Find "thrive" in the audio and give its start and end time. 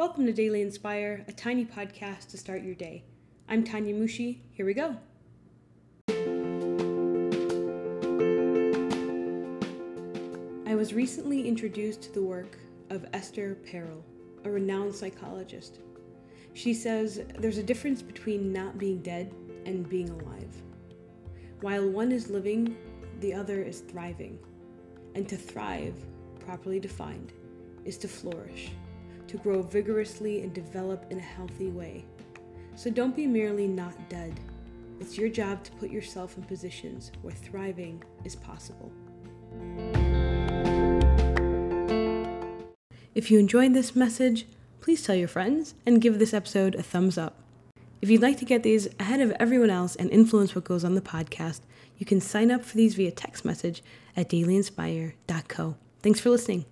25.36-25.94